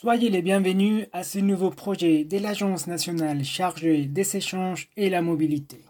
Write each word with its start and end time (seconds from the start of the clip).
Soyez 0.00 0.30
les 0.30 0.42
bienvenus 0.42 1.08
à 1.12 1.24
ce 1.24 1.40
nouveau 1.40 1.70
projet 1.70 2.22
de 2.22 2.38
l'Agence 2.38 2.86
nationale 2.86 3.42
chargée 3.42 4.06
des 4.06 4.36
échanges 4.36 4.88
et 4.96 5.10
la 5.10 5.22
mobilité. 5.22 5.84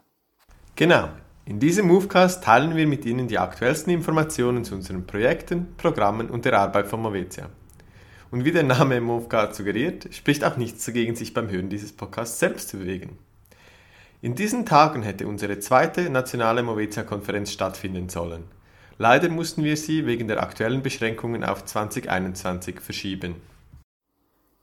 Genau. 0.76 1.10
In 1.44 1.58
diesem 1.58 1.88
Movecast 1.88 2.42
teilen 2.42 2.74
wir 2.74 2.86
mit 2.86 3.04
Ihnen 3.04 3.28
die 3.28 3.36
aktuellsten 3.36 3.92
Informationen 3.92 4.64
zu 4.64 4.76
unseren 4.76 5.06
Projekten, 5.06 5.76
Programmen 5.76 6.30
und 6.30 6.46
der 6.46 6.58
Arbeit 6.58 6.86
von 6.86 7.02
Movetia. 7.02 7.50
Und 8.30 8.46
wie 8.46 8.52
der 8.52 8.62
Name 8.62 9.02
Movecast 9.02 9.56
suggeriert, 9.56 10.08
spricht 10.14 10.42
auch 10.42 10.56
nichts 10.56 10.86
dagegen, 10.86 11.14
sich 11.14 11.34
beim 11.34 11.50
Hören 11.50 11.68
dieses 11.68 11.92
Podcasts 11.92 12.38
selbst 12.38 12.70
zu 12.70 12.78
bewegen. 12.78 13.18
In 14.22 14.34
diesen 14.34 14.64
Tagen 14.64 15.02
hätte 15.02 15.26
unsere 15.26 15.58
zweite 15.58 16.08
nationale 16.08 16.62
Movetia-Konferenz 16.62 17.52
stattfinden 17.52 18.08
sollen. 18.08 18.44
Leider 18.96 19.28
mussten 19.28 19.64
wir 19.64 19.76
sie 19.76 20.06
wegen 20.06 20.28
der 20.28 20.42
aktuellen 20.42 20.80
Beschränkungen 20.80 21.44
auf 21.44 21.66
2021 21.66 22.80
verschieben. 22.80 23.34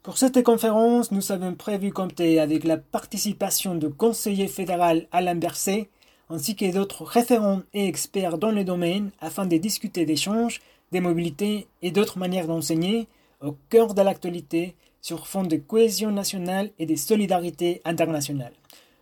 Pour 0.06 0.18
cette 0.18 0.40
conférence, 0.44 1.10
nous 1.10 1.32
avons 1.32 1.54
prévu 1.54 1.92
compter 1.92 2.38
avec 2.38 2.62
la 2.62 2.76
participation 2.76 3.74
du 3.74 3.90
conseiller 3.90 4.46
fédéral 4.46 5.08
Alain 5.10 5.34
Berset 5.34 5.88
ainsi 6.30 6.54
que 6.54 6.72
d'autres 6.72 7.02
référents 7.02 7.62
et 7.74 7.88
experts 7.88 8.38
dans 8.38 8.52
le 8.52 8.62
domaine 8.62 9.10
afin 9.20 9.46
de 9.46 9.56
discuter 9.56 10.06
d'échanges, 10.06 10.60
des 10.92 11.00
mobilités 11.00 11.66
et 11.82 11.90
d'autres 11.90 12.20
manières 12.20 12.46
d'enseigner 12.46 13.08
au 13.40 13.56
cœur 13.68 13.94
de 13.94 14.02
l'actualité 14.02 14.76
sur 15.02 15.26
fond 15.26 15.42
de 15.42 15.56
cohésion 15.56 16.12
nationale 16.12 16.70
et 16.78 16.86
de 16.86 16.94
solidarité 16.94 17.82
internationale. 17.84 18.52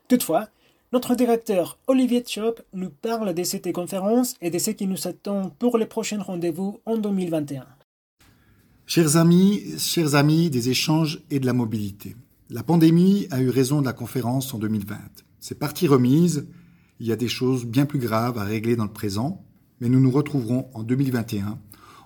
Toutefois, 0.09 0.49
notre 0.95 1.15
directeur 1.15 1.79
Olivier 1.87 2.25
Chop 2.27 2.63
nous 2.73 2.89
parle 2.89 3.35
de 3.35 3.43
cette 3.43 3.71
conférence 3.73 4.37
et 4.41 4.49
de 4.49 4.59
ce 4.59 4.71
qui 4.71 4.87
nous 4.87 5.07
attend 5.07 5.51
pour 5.59 5.77
les 5.77 5.85
prochains 5.85 6.23
rendez-vous 6.23 6.81
en 6.87 6.97
2021. 6.97 7.67
Chers 8.87 9.17
amis, 9.17 9.63
chers 9.79 10.15
amis 10.15 10.51
des 10.51 10.69
échanges 10.69 11.23
et 11.31 11.41
de 11.41 11.47
la 11.47 11.55
mobilité, 11.55 12.17
la 12.51 12.63
pandémie 12.63 13.27
a 13.31 13.41
eu 13.41 13.49
raison 13.49 13.81
de 13.81 13.87
la 13.87 13.95
conférence 13.95 14.53
en 14.53 14.59
2020. 14.59 14.99
C'est 15.41 15.59
partie 15.59 15.87
remise 15.87 16.47
il 17.01 17.07
y 17.07 17.13
a 17.13 17.17
des 17.17 17.29
choses 17.29 17.65
bien 17.65 17.87
plus 17.87 17.99
graves 17.99 18.37
à 18.37 18.45
régler 18.45 18.77
dans 18.77 18.85
le 18.85 18.93
présent, 18.93 19.43
mais 19.81 19.89
nous 19.89 20.01
nous 20.01 20.11
retrouverons 20.11 20.69
en 20.75 20.83
2021 20.83 21.59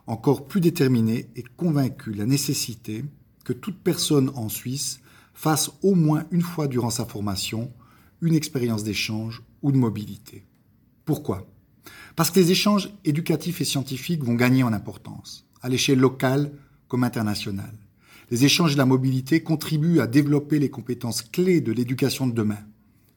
encore 0.06 0.46
plus 0.46 0.60
déterminés 0.60 1.28
et 1.34 1.42
convaincus 1.42 2.14
de 2.14 2.18
la 2.20 2.26
nécessité 2.26 3.04
que 3.44 3.52
toute 3.52 3.82
personne 3.82 4.30
en 4.36 4.48
Suisse 4.48 5.00
fasse 5.34 5.72
au 5.82 5.96
moins 5.96 6.26
une 6.30 6.42
fois 6.42 6.68
durant 6.68 6.90
sa 6.90 7.06
formation 7.06 7.72
une 8.22 8.34
expérience 8.34 8.84
d'échange 8.84 9.42
ou 9.62 9.72
de 9.72 9.76
mobilité. 9.76 10.46
Pourquoi? 11.04 11.50
Parce 12.14 12.30
que 12.30 12.38
les 12.38 12.52
échanges 12.52 12.90
éducatifs 13.04 13.60
et 13.60 13.64
scientifiques 13.64 14.22
vont 14.22 14.34
gagner 14.34 14.62
en 14.62 14.72
importance, 14.72 15.44
à 15.60 15.68
l'échelle 15.68 15.98
locale 15.98 16.52
comme 16.88 17.04
internationale. 17.04 17.74
Les 18.30 18.44
échanges 18.44 18.72
de 18.72 18.78
la 18.78 18.86
mobilité 18.86 19.42
contribuent 19.42 20.00
à 20.00 20.06
développer 20.06 20.58
les 20.58 20.70
compétences 20.70 21.22
clés 21.22 21.60
de 21.60 21.72
l'éducation 21.72 22.26
de 22.26 22.32
demain, 22.32 22.58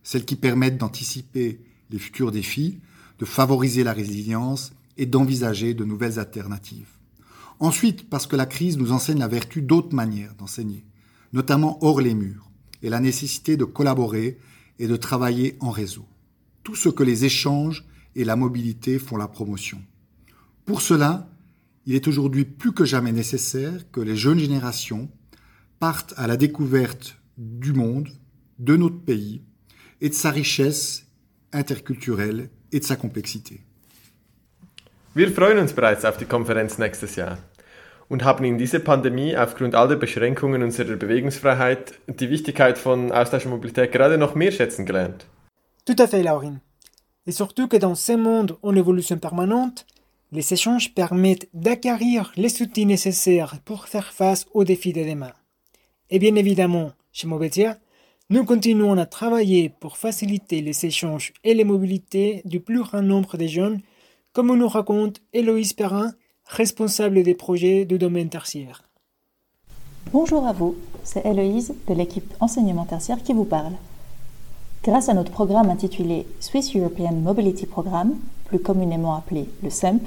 celles 0.04 0.26
qui 0.26 0.36
permettent 0.36 0.78
d'anticiper 0.78 1.60
les 1.90 2.00
futurs 2.00 2.32
défis, 2.32 2.80
de 3.20 3.26
favoriser 3.26 3.84
la 3.84 3.94
résilience 3.94 4.74
et 4.98 5.06
d'envisager 5.06 5.74
de 5.74 5.84
nouvelles 5.84 6.20
alternatives. 6.20 6.98
Ensuite, 7.60 8.10
parce 8.10 8.26
que 8.26 8.36
la 8.36 8.46
crise 8.46 8.78
nous 8.78 8.92
enseigne 8.92 9.20
la 9.20 9.28
vertu 9.28 9.62
d'autres 9.62 9.94
manières 9.94 10.34
d'enseigner, 10.36 10.86
notamment 11.34 11.78
hors 11.84 12.02
les 12.02 12.16
murs, 12.16 12.50
et 12.82 12.90
la 12.90 13.00
nécessité 13.00 13.58
de 13.58 13.66
collaborer 13.66 14.40
et 14.80 14.88
de 14.88 14.96
travailler 14.96 15.58
en 15.60 15.70
réseau. 15.70 16.06
Tout 16.64 16.76
ce 16.76 16.90
que 16.90 17.04
les 17.04 17.26
échanges 17.26 17.86
et 18.16 18.24
la 18.24 18.36
mobilité 18.36 18.98
font 18.98 19.18
la 19.18 19.28
promotion. 19.28 19.82
Pour 20.66 20.82
cela, 20.82 21.30
il 21.86 21.96
est 21.96 22.08
aujourd'hui 22.08 22.46
plus 22.46 22.74
que 22.74 22.86
jamais 22.86 23.12
nécessaire 23.12 23.90
que 23.92 24.02
les 24.02 24.16
jeunes 24.16 24.40
générations 24.40 25.10
partent 25.80 26.14
à 26.18 26.28
la 26.28 26.38
découverte 26.38 27.18
du 27.38 27.74
monde, 27.74 28.10
de 28.60 28.76
notre 28.76 29.00
pays 29.00 29.42
et 30.00 30.10
de 30.10 30.14
sa 30.14 30.30
richesse 30.30 31.08
interkulturell 31.52 32.50
et 32.72 32.80
de 32.80 32.86
sa 32.86 32.96
complexité. 32.96 33.62
Wir 35.16 35.30
freuen 35.30 35.58
uns 35.58 35.74
bereits 35.74 36.06
auf 36.06 36.18
die 36.18 36.26
Konferenz 36.26 36.78
nächstes 36.78 37.16
Jahr 37.16 37.38
und 38.10 38.24
haben 38.24 38.46
in 38.46 38.58
dieser 38.58 38.80
Pandemie 38.80 39.36
aufgrund 39.36 39.76
all 39.76 39.88
der 39.88 39.98
Beschränkungen 39.98 40.64
unserer 40.64 40.96
Bewegungsfreiheit 40.96 41.96
die 42.08 42.30
Wichtigkeit 42.30 42.78
von 42.78 43.12
Austausch 43.12 43.46
und 43.46 43.52
Mobilität 43.52 43.92
gerade 43.92 44.18
noch 44.18 44.36
mehr 44.36 44.52
schätzen 44.52 44.86
gelernt. 44.86 45.26
Tout 45.86 45.96
à 45.98 46.08
fait, 46.08 46.24
Laurine. 46.24 46.62
Et 47.26 47.32
surtout 47.32 47.68
que 47.68 47.78
dans 47.78 47.96
ce 47.96 48.14
monde 48.14 48.58
en 48.62 48.76
évolution 48.76 49.18
permanente, 49.18 49.86
les 50.32 50.54
échanges 50.54 50.94
permettent 50.94 51.50
d'acquérir 51.54 52.32
les 52.36 52.62
outils 52.62 52.86
nécessaires 52.86 53.60
pour 53.66 53.88
faire 53.88 54.14
face 54.14 54.46
aux 54.54 54.64
défis 54.64 54.94
de 54.94 55.04
demain. 55.04 55.34
Et 56.10 56.20
bien 56.20 56.36
évidemment, 56.36 56.92
chez 57.12 57.28
Mobetia, 57.28 57.78
nous 58.30 58.46
continuons 58.46 58.98
à 58.98 59.06
travailler 59.06 59.68
pour 59.68 59.98
faciliter 59.98 60.62
les 60.62 60.86
échanges 60.86 61.34
et 61.44 61.54
les 61.54 61.66
mobilités 61.66 62.42
du 62.46 62.62
plus 62.62 62.82
grand 62.82 63.02
nombre 63.02 63.36
de 63.36 63.46
jeunes, 63.46 63.82
comme 64.32 64.56
nous 64.56 64.70
raconte 64.70 65.22
Héloïse 65.34 65.74
Perrin, 65.74 66.14
responsable 66.46 67.24
des 67.24 67.36
projets 67.36 67.84
du 67.84 67.98
domaine 67.98 68.30
tertiaire. 68.30 68.84
Bonjour 70.14 70.48
à 70.48 70.54
vous, 70.54 70.76
c'est 71.04 71.26
Héloïse 71.26 71.74
de 71.88 71.94
l'équipe 71.94 72.34
enseignement 72.40 72.86
tertiaire 72.86 73.22
qui 73.22 73.34
vous 73.34 73.46
parle. 73.46 73.74
Grâce 74.84 75.10
à 75.10 75.14
notre 75.14 75.32
programme 75.32 75.70
intitulé 75.70 76.26
Swiss 76.40 76.74
European 76.76 77.14
Mobility 77.14 77.66
Programme, 77.66 78.16
plus 78.52 78.60
communément 78.60 79.16
appelé 79.16 79.50
le 79.64 79.70
SEMP, 79.70 80.02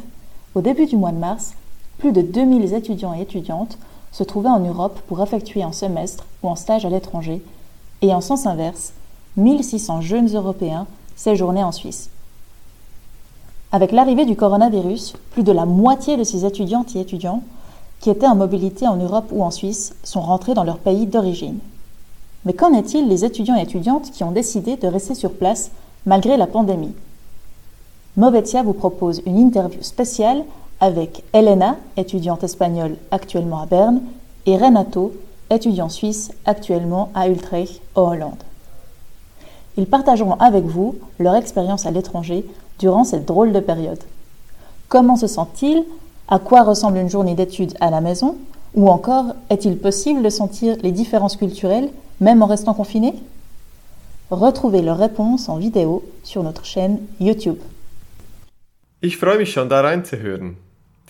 au 0.54 0.60
début 0.60 0.84
du 0.84 0.98
mois 0.98 1.12
de 1.12 1.16
mars, 1.16 1.54
plus 1.96 2.12
de 2.12 2.20
2000 2.20 2.74
étudiants 2.74 3.14
et 3.14 3.22
étudiantes 3.22 3.78
se 4.12 4.22
trouvaient 4.22 4.50
en 4.50 4.60
Europe 4.60 5.00
pour 5.06 5.22
effectuer 5.22 5.62
un 5.62 5.72
semestre 5.72 6.26
ou 6.42 6.50
un 6.50 6.54
stage 6.54 6.84
à 6.84 6.90
l'étranger 6.90 7.42
et 8.02 8.12
en 8.12 8.20
sens 8.20 8.44
inverse, 8.44 8.92
1600 9.38 10.02
jeunes 10.02 10.28
Européens 10.28 10.86
séjournaient 11.16 11.64
en 11.64 11.72
Suisse. 11.72 12.10
Avec 13.72 13.92
l'arrivée 13.92 14.26
du 14.26 14.36
coronavirus, 14.36 15.14
plus 15.30 15.42
de 15.42 15.50
la 15.50 15.64
moitié 15.64 16.18
de 16.18 16.24
ces 16.24 16.44
étudiantes 16.44 16.94
et 16.94 17.00
étudiants 17.00 17.42
qui 18.00 18.10
étaient 18.10 18.26
en 18.26 18.36
mobilité 18.36 18.86
en 18.86 18.96
Europe 18.96 19.30
ou 19.32 19.42
en 19.42 19.50
Suisse 19.50 19.94
sont 20.02 20.20
rentrés 20.20 20.52
dans 20.52 20.64
leur 20.64 20.76
pays 20.76 21.06
d'origine. 21.06 21.60
Mais 22.44 22.52
qu'en 22.52 22.74
est-il 22.74 23.08
des 23.08 23.24
étudiants 23.24 23.56
et 23.56 23.62
étudiantes 23.62 24.10
qui 24.10 24.22
ont 24.22 24.32
décidé 24.32 24.76
de 24.76 24.86
rester 24.86 25.14
sur 25.14 25.32
place 25.32 25.70
malgré 26.04 26.36
la 26.36 26.46
pandémie? 26.46 26.92
Movetia 28.16 28.62
vous 28.62 28.74
propose 28.74 29.22
une 29.26 29.38
interview 29.38 29.82
spéciale 29.82 30.44
avec 30.78 31.24
Elena, 31.32 31.76
étudiante 31.96 32.44
espagnole 32.44 32.96
actuellement 33.10 33.58
à 33.58 33.66
Berne, 33.66 34.02
et 34.46 34.56
Renato, 34.56 35.12
étudiants 35.50 35.88
suisses 35.88 36.30
actuellement 36.44 37.10
à 37.14 37.28
Utrecht, 37.28 37.80
en 37.96 38.12
Hollande. 38.12 38.42
Ils 39.76 39.86
partageront 39.86 40.34
avec 40.34 40.64
vous 40.64 40.94
leur 41.18 41.34
expérience 41.34 41.86
à 41.86 41.90
l'étranger 41.90 42.46
durant 42.78 43.02
cette 43.02 43.26
drôle 43.26 43.52
de 43.52 43.58
période. 43.60 44.02
Comment 44.88 45.16
se 45.16 45.26
sentent-ils? 45.26 45.84
À 46.28 46.38
quoi 46.38 46.62
ressemble 46.62 46.98
une 46.98 47.10
journée 47.10 47.34
d'études 47.34 47.74
à 47.80 47.90
la 47.90 48.00
maison? 48.00 48.36
Ou 48.76 48.88
encore, 48.88 49.34
est-il 49.50 49.76
possible 49.76 50.22
de 50.22 50.30
sentir 50.30 50.76
les 50.82 50.92
différences 50.92 51.36
culturelles 51.36 51.90
même 52.20 52.42
en 52.42 52.46
restant 52.46 52.74
confiné? 52.74 53.14
Retrouvez 54.30 54.82
leurs 54.82 54.98
réponses 54.98 55.48
en 55.48 55.56
vidéo 55.56 56.04
sur 56.22 56.44
notre 56.44 56.64
chaîne 56.64 57.00
YouTube. 57.18 57.58
Ich 59.04 59.18
freue 59.18 59.36
mich 59.36 59.52
schon 59.52 59.68
da 59.68 59.82
reinzuhören. 59.82 60.56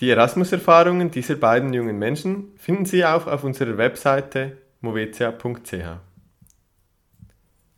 Die 0.01 0.09
Erasmus-Erfahrungen 0.09 1.11
dieser 1.11 1.35
beiden 1.35 1.71
jungen 1.71 1.97
Menschen 1.97 2.51
finden 2.57 2.83
Sie 2.83 3.05
auch 3.05 3.25
auf 3.25 3.45
unserer 3.45 3.77
Webseite 3.77 4.57
movetia.ch. 4.81 6.01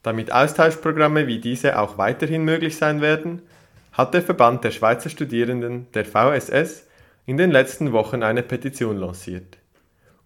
Damit 0.02 0.32
Austauschprogramme 0.32 1.28
wie 1.28 1.38
diese 1.38 1.78
auch 1.78 2.00
weiterhin 2.00 2.44
möglich 2.44 2.78
sein 2.78 3.00
werden, 3.00 3.44
hat 3.92 4.16
der 4.16 4.24
Verband 4.24 4.64
der 4.64 4.72
Schweizer 4.72 5.12
Studierenden, 5.12 5.86
der 5.92 6.06
VSS, 6.06 6.88
in 7.28 7.38
den 7.38 7.52
letzten 7.52 7.92
Wochen 7.92 8.24
eine 8.24 8.42
Petition 8.42 8.98
lanciert. 8.98 9.60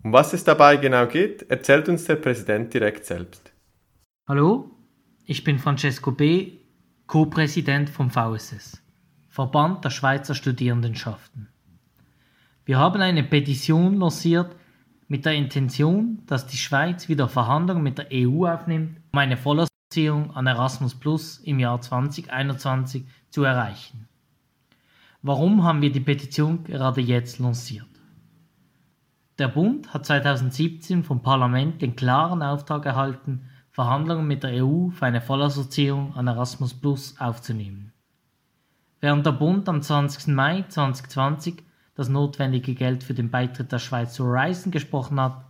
Um 0.03 0.13
was 0.13 0.31
es 0.31 0.45
dabei 0.45 0.77
genau 0.77 1.05
geht, 1.05 1.51
erzählt 1.51 1.89
uns 1.89 2.05
der 2.05 2.15
Präsident 2.15 2.73
direkt 2.73 3.03
selbst. 3.03 3.51
Hallo, 4.25 4.71
ich 5.25 5.43
bin 5.43 5.59
Francesco 5.59 6.13
B., 6.13 6.59
Co-Präsident 7.07 7.89
vom 7.89 8.09
VSS, 8.09 8.81
Verband 9.31 9.85
der 9.85 9.91
Schweizer 9.91 10.35
Studierendenschaften. 10.35 11.47
Wir 12.65 12.79
haben 12.79 13.01
eine 13.01 13.23
Petition 13.23 13.97
lanciert 13.97 14.57
mit 15.07 15.23
der 15.25 15.35
Intention, 15.35 16.21
dass 16.27 16.47
die 16.47 16.57
Schweiz 16.57 17.07
wieder 17.07 17.29
Verhandlungen 17.29 17.81
mit 17.81 17.97
der 17.97 18.09
EU 18.11 18.45
aufnimmt, 18.45 18.99
um 19.13 19.19
eine 19.19 19.37
Vollassoziierung 19.37 20.35
an 20.35 20.47
Erasmus 20.47 20.95
Plus 20.95 21.37
im 21.37 21.59
Jahr 21.59 21.79
2021 21.79 23.05
zu 23.29 23.45
erreichen. 23.45 24.09
Warum 25.21 25.63
haben 25.63 25.81
wir 25.81 25.93
die 25.93 26.01
Petition 26.01 26.65
gerade 26.65 26.99
jetzt 26.99 27.39
lanciert? 27.39 27.87
Der 29.39 29.47
Bund 29.47 29.93
hat 29.93 30.05
2017 30.05 31.05
vom 31.05 31.21
Parlament 31.21 31.81
den 31.81 31.95
klaren 31.95 32.43
Auftrag 32.43 32.85
erhalten, 32.85 33.47
Verhandlungen 33.69 34.27
mit 34.27 34.43
der 34.43 34.65
EU 34.65 34.89
für 34.89 35.05
eine 35.05 35.21
Vollassoziierung 35.21 36.13
an 36.15 36.27
Erasmus 36.27 36.73
Plus 36.73 37.15
aufzunehmen. 37.17 37.90
Während 39.01 39.25
der 39.25 39.31
Bund 39.31 39.67
am 39.67 39.81
20. 39.81 40.27
Mai 40.27 40.63
2020 40.69 41.63
das 41.95 42.07
notwendige 42.07 42.75
Geld 42.75 43.03
für 43.03 43.15
den 43.15 43.31
Beitritt 43.31 43.71
der 43.71 43.79
Schweiz 43.79 44.13
zu 44.13 44.25
Horizon 44.25 44.71
gesprochen 44.71 45.19
hat, 45.19 45.43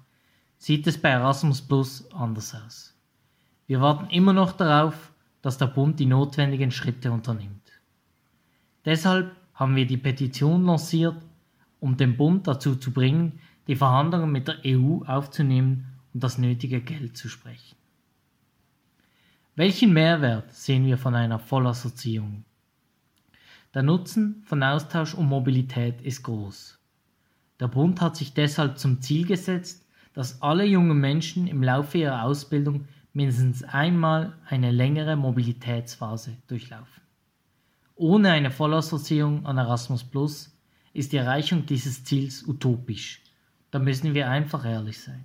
sieht 0.57 0.87
es 0.87 0.97
bei 0.99 1.09
Erasmus 1.09 1.61
Plus 1.61 2.09
anders 2.13 2.55
aus. 2.55 2.97
Wir 3.67 3.81
warten 3.81 4.09
immer 4.09 4.31
noch 4.31 4.53
darauf, 4.53 5.11
dass 5.41 5.57
der 5.57 5.67
Bund 5.67 5.99
die 5.99 6.05
notwendigen 6.05 6.71
Schritte 6.71 7.11
unternimmt. 7.11 7.71
Deshalb 8.85 9.35
haben 9.53 9.75
wir 9.75 9.85
die 9.85 9.97
Petition 9.97 10.65
lanciert, 10.65 11.17
um 11.81 11.97
den 11.97 12.15
Bund 12.15 12.47
dazu 12.47 12.75
zu 12.75 12.91
bringen, 12.91 13.39
die 13.67 13.75
Verhandlungen 13.75 14.31
mit 14.31 14.47
der 14.47 14.59
EU 14.65 15.03
aufzunehmen 15.05 15.99
und 16.13 16.23
das 16.23 16.37
nötige 16.37 16.81
Geld 16.81 17.17
zu 17.17 17.27
sprechen. 17.27 17.75
Welchen 19.55 19.91
Mehrwert 19.91 20.53
sehen 20.53 20.85
wir 20.85 20.97
von 20.97 21.15
einer 21.15 21.37
Vollassoziierung? 21.37 22.45
Der 23.73 23.83
Nutzen 23.83 24.43
von 24.45 24.61
Austausch 24.63 25.13
und 25.13 25.27
Mobilität 25.27 26.01
ist 26.01 26.23
groß. 26.23 26.77
Der 27.61 27.69
Bund 27.69 28.01
hat 28.01 28.17
sich 28.17 28.33
deshalb 28.33 28.77
zum 28.77 29.01
Ziel 29.01 29.25
gesetzt, 29.25 29.87
dass 30.13 30.41
alle 30.41 30.65
jungen 30.65 30.99
Menschen 30.99 31.47
im 31.47 31.63
Laufe 31.63 31.99
ihrer 31.99 32.23
Ausbildung 32.23 32.85
mindestens 33.13 33.63
einmal 33.63 34.33
eine 34.45 34.71
längere 34.71 35.15
Mobilitätsphase 35.15 36.35
durchlaufen. 36.47 37.01
Ohne 37.95 38.31
eine 38.31 38.51
Vollassoziierung 38.51 39.45
an 39.45 39.57
Erasmus 39.57 40.03
Plus 40.03 40.53
ist 40.91 41.13
die 41.13 41.17
Erreichung 41.17 41.65
dieses 41.65 42.03
Ziels 42.03 42.45
utopisch. 42.45 43.21
Da 43.69 43.79
müssen 43.79 44.13
wir 44.13 44.29
einfach 44.29 44.65
ehrlich 44.65 44.99
sein. 44.99 45.23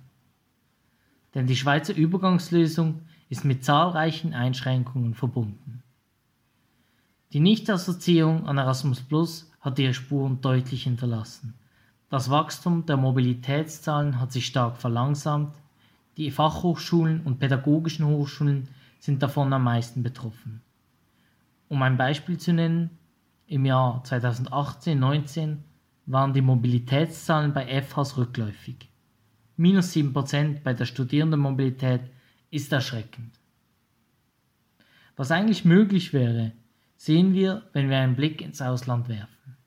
Denn 1.35 1.47
die 1.47 1.55
Schweizer 1.57 1.93
Übergangslösung 1.93 3.01
ist 3.27 3.43
mit 3.43 3.65
zahlreichen 3.65 4.33
Einschränkungen 4.33 5.15
verbunden. 5.15 5.76
Die 7.33 7.41
Nichtassoziierung 7.41 8.47
an 8.47 8.57
Erasmus 8.57 9.01
Plus 9.01 9.51
hat 9.59 9.79
ihre 9.79 9.93
Spuren 9.93 10.39
deutlich 10.39 10.83
hinterlassen. 10.83 11.55
Das 12.09 12.29
Wachstum 12.29 12.85
der 12.85 12.95
Mobilitätszahlen 12.95 14.21
hat 14.21 14.31
sich 14.31 14.45
stark 14.45 14.77
verlangsamt, 14.77 15.53
die 16.15 16.31
Fachhochschulen 16.31 17.21
und 17.25 17.39
pädagogischen 17.39 18.05
Hochschulen 18.05 18.69
sind 18.99 19.21
davon 19.21 19.51
am 19.51 19.65
meisten 19.65 20.03
betroffen. 20.03 20.61
Um 21.67 21.81
ein 21.81 21.97
Beispiel 21.97 22.37
zu 22.37 22.53
nennen, 22.53 22.91
im 23.45 23.65
Jahr 23.65 24.03
2018-19 24.05 25.57
waren 26.05 26.33
die 26.33 26.41
Mobilitätszahlen 26.41 27.53
bei 27.53 27.81
FHs 27.81 28.17
rückläufig. 28.17 28.89
Minus 29.57 29.93
7% 29.93 30.63
bei 30.63 30.73
der 30.73 30.85
Studierendenmobilität 30.85 32.01
ist 32.51 32.71
erschreckend. 32.71 33.37
Was 35.17 35.31
eigentlich 35.31 35.65
möglich 35.65 36.13
wäre, 36.13 36.53
sehen 36.97 37.33
wir, 37.33 37.63
wenn 37.73 37.89
wir 37.89 37.97
einen 37.97 38.15
Blick 38.15 38.41
ins 38.41 38.61
Ausland 38.61 39.07
werfen. 39.07 39.57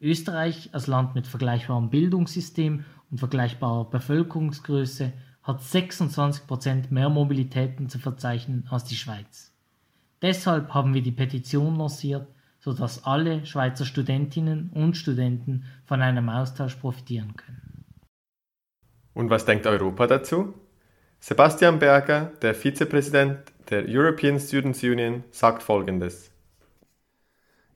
Österreich 0.00 0.70
als 0.72 0.88
Land 0.88 1.14
mit 1.14 1.28
vergleichbarem 1.28 1.90
Bildungssystem 1.90 2.84
und 3.10 3.18
vergleichbarer 3.18 3.88
Bevölkerungsgröße 3.88 5.12
hat 5.42 5.60
26% 5.60 6.86
mehr 6.90 7.08
Mobilitäten 7.08 7.88
zu 7.88 7.98
verzeichnen 7.98 8.66
als 8.70 8.84
die 8.84 8.96
Schweiz. 8.96 9.52
Deshalb 10.20 10.72
haben 10.72 10.94
wir 10.94 11.02
die 11.02 11.12
Petition 11.12 11.76
lanciert, 11.76 12.26
sodass 12.58 13.04
alle 13.04 13.44
Schweizer 13.44 13.84
Studentinnen 13.84 14.70
und 14.70 14.96
Studenten 14.96 15.64
von 15.84 16.00
einem 16.00 16.28
Austausch 16.28 16.76
profitieren 16.76 17.34
können. 17.36 17.84
Und 19.14 19.30
was 19.30 19.44
denkt 19.44 19.66
Europa 19.66 20.06
dazu? 20.06 20.54
Sebastian 21.18 21.78
Berger, 21.78 22.32
der 22.40 22.54
Vizepräsident 22.54 23.38
der 23.68 23.84
European 23.86 24.40
Students 24.40 24.82
Union, 24.82 25.24
sagt 25.30 25.62
Folgendes. 25.62 26.31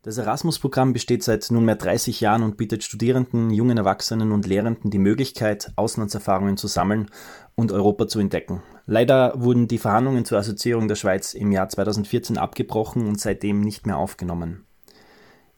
Das 0.07 0.19
Erasmus-Programm 0.19 0.93
besteht 0.93 1.25
seit 1.25 1.51
nunmehr 1.51 1.75
30 1.75 2.21
Jahren 2.21 2.45
und 2.45 2.57
bietet 2.57 2.85
Studierenden, 2.85 3.51
jungen 3.51 3.77
Erwachsenen 3.77 4.31
und 4.31 4.47
Lehrenden 4.47 4.89
die 4.89 5.01
Möglichkeit, 5.01 5.73
Auslandserfahrungen 5.75 6.57
zu 6.57 6.69
sammeln 6.69 7.11
und 7.57 7.73
Europa 7.73 8.07
zu 8.07 8.21
entdecken. 8.21 8.63
Leider 8.87 9.33
wurden 9.35 9.67
die 9.67 9.79
Verhandlungen 9.79 10.25
zur 10.25 10.39
Assoziierung 10.39 10.87
der 10.87 10.95
Schweiz 10.95 11.35
im 11.35 11.51
Jahr 11.51 11.69
2014 11.69 12.39
abgebrochen 12.39 13.05
und 13.05 13.19
seitdem 13.19 13.63
nicht 13.63 13.85
mehr 13.85 13.97
aufgenommen. 13.97 14.66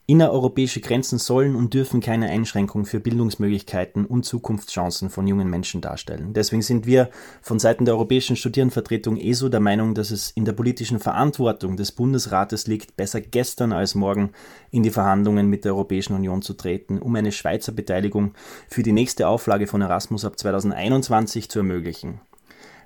Innereuropäische 0.09 0.81
Grenzen 0.81 1.19
sollen 1.19 1.55
und 1.55 1.75
dürfen 1.75 2.01
keine 2.01 2.29
Einschränkung 2.29 2.85
für 2.85 2.99
Bildungsmöglichkeiten 2.99 4.05
und 4.05 4.25
Zukunftschancen 4.25 5.11
von 5.11 5.27
jungen 5.27 5.47
Menschen 5.47 5.81
darstellen. 5.81 6.33
Deswegen 6.33 6.63
sind 6.63 6.87
wir 6.87 7.11
von 7.43 7.59
Seiten 7.59 7.85
der 7.85 7.93
Europäischen 7.93 8.35
Studierendenvertretung 8.35 9.17
ESO 9.17 9.49
der 9.49 9.59
Meinung, 9.59 9.93
dass 9.93 10.09
es 10.09 10.31
in 10.31 10.45
der 10.45 10.53
politischen 10.53 10.99
Verantwortung 10.99 11.77
des 11.77 11.91
Bundesrates 11.91 12.65
liegt, 12.65 12.97
besser 12.97 13.21
gestern 13.21 13.71
als 13.71 13.93
morgen 13.93 14.31
in 14.71 14.81
die 14.81 14.89
Verhandlungen 14.89 15.47
mit 15.47 15.63
der 15.63 15.73
Europäischen 15.75 16.15
Union 16.15 16.41
zu 16.41 16.55
treten, 16.55 16.97
um 16.97 17.15
eine 17.15 17.31
Schweizer 17.31 17.71
Beteiligung 17.71 18.33
für 18.67 18.81
die 18.81 18.93
nächste 18.93 19.27
Auflage 19.27 19.67
von 19.67 19.81
Erasmus 19.81 20.25
ab 20.25 20.39
2021 20.39 21.49
zu 21.49 21.59
ermöglichen. 21.59 22.19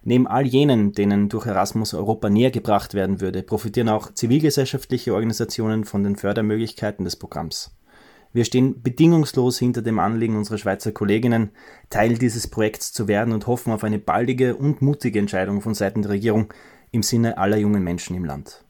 Neben 0.05 0.27
all 0.27 0.45
jenen, 0.45 0.91
denen 0.91 1.29
durch 1.29 1.45
Erasmus 1.45 1.93
Europa 1.93 2.29
näher 2.29 2.51
gebracht 2.51 2.93
werden 2.93 3.21
würde, 3.21 3.41
profitieren 3.41 3.87
auch 3.87 4.13
zivilgesellschaftliche 4.13 5.13
Organisationen 5.13 5.85
von 5.85 6.03
den 6.03 6.17
Fördermöglichkeiten 6.17 7.05
des 7.05 7.15
Programms. 7.15 7.77
Wir 8.33 8.43
stehen 8.43 8.81
bedingungslos 8.81 9.59
hinter 9.59 9.81
dem 9.81 9.99
Anliegen 9.99 10.35
unserer 10.35 10.57
Schweizer 10.57 10.91
Kolleginnen, 10.91 11.51
Teil 11.89 12.17
dieses 12.17 12.49
Projekts 12.49 12.91
zu 12.91 13.07
werden 13.07 13.33
und 13.33 13.47
hoffen 13.47 13.71
auf 13.71 13.83
eine 13.83 13.99
baldige 13.99 14.55
und 14.55 14.81
mutige 14.81 15.19
Entscheidung 15.19 15.61
von 15.61 15.73
Seiten 15.73 16.01
der 16.01 16.11
Regierung 16.11 16.51
im 16.91 17.03
Sinne 17.03 17.37
aller 17.37 17.57
jungen 17.57 17.83
Menschen 17.83 18.15
im 18.15 18.25
Land. 18.25 18.65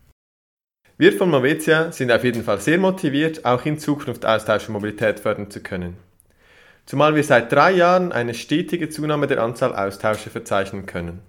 Wir 0.97 1.13
von 1.13 1.31
Movetia 1.31 1.91
sind 1.91 2.12
auf 2.12 2.24
jeden 2.24 2.44
Fall 2.44 2.59
sehr 2.59 2.77
motiviert, 2.77 3.45
auch 3.45 3.65
in 3.65 3.80
Zukunft 3.80 4.25
Austausch 4.25 4.68
und 4.68 4.74
Mobilität 4.74 5.19
fördern 5.19 5.50
zu 5.50 5.62
können 5.62 5.95
zumal 6.85 7.15
wir 7.15 7.24
seit 7.24 7.51
drei 7.51 7.71
Jahren 7.71 8.12
eine 8.12 8.33
stetige 8.33 8.89
Zunahme 8.89 9.27
der 9.27 9.41
Anzahl 9.41 9.75
Austausche 9.75 10.30
verzeichnen 10.30 10.85
können. 10.85 11.21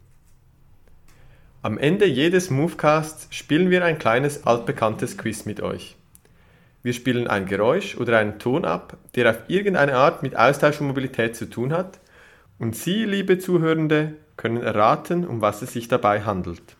Am 1.62 1.78
Ende 1.78 2.04
jedes 2.04 2.50
Movecasts 2.50 3.26
spielen 3.30 3.70
wir 3.70 3.84
ein 3.84 3.98
kleines 3.98 4.46
altbekanntes 4.46 5.16
Quiz 5.16 5.46
mit 5.46 5.62
euch. 5.62 5.96
Wir 6.82 6.92
spielen 6.92 7.26
ein 7.26 7.46
Geräusch 7.46 7.96
oder 7.96 8.18
einen 8.18 8.38
Ton 8.38 8.66
ab, 8.66 8.98
der 9.14 9.30
auf 9.30 9.38
irgendeine 9.48 9.94
Art 9.96 10.22
mit 10.22 10.36
Austausch 10.36 10.80
und 10.82 10.88
Mobilität 10.88 11.34
zu 11.34 11.49
tun 11.49 11.73
hat, 11.73 12.00
und 12.58 12.76
Sie, 12.76 13.04
liebe 13.04 13.38
Zuhörende, 13.38 14.12
können 14.37 14.62
erraten, 14.62 15.26
um 15.26 15.40
was 15.40 15.62
es 15.62 15.73
sich 15.73 15.88
dabei 15.88 16.23
handelt. 16.23 16.76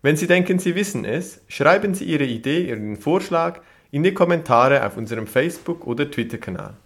Wenn 0.00 0.16
Sie 0.16 0.26
denken, 0.26 0.58
Sie 0.58 0.74
wissen 0.74 1.04
es, 1.04 1.42
schreiben 1.48 1.94
Sie 1.94 2.04
Ihre 2.04 2.24
Idee, 2.24 2.68
Ihren 2.68 2.96
Vorschlag 2.96 3.60
in 3.90 4.02
die 4.02 4.14
Kommentare 4.14 4.86
auf 4.86 4.96
unserem 4.96 5.26
Facebook- 5.26 5.86
oder 5.86 6.10
Twitter-Kanal. 6.10 6.78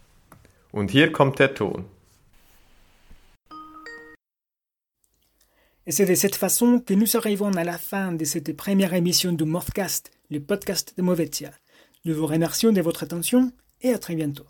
Et 5.87 5.92
c'est 5.92 6.06
de 6.06 6.14
cette 6.14 6.35
façon 6.35 6.80
que 6.80 6.94
nous 6.94 7.16
arrivons 7.16 7.52
à 7.52 7.62
la 7.62 7.78
fin 7.78 8.12
de 8.12 8.25
cette 8.25 8.56
première 8.56 8.92
émission 8.94 9.32
du 9.32 9.44
Morphcast, 9.44 10.11
le 10.30 10.40
podcast 10.40 10.94
de 10.96 11.02
Movetia. 11.02 11.52
Nous 12.04 12.14
vous 12.14 12.26
remercions 12.26 12.73
de 12.73 12.80
votre 12.80 13.04
attention 13.04 13.52
et 13.82 13.90
à 13.90 13.99
très 13.99 14.16
bientôt. 14.16 14.46